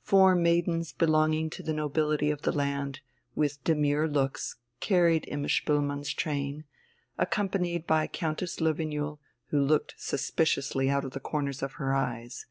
[0.00, 3.00] Four maidens belonging to the nobility of the land,
[3.34, 6.64] with demure looks, carried Imma Spoelmann's train,
[7.18, 9.18] accompanied by Countess Löwenjoul,
[9.48, 12.46] who looked suspiciously out of the corners of her eyes.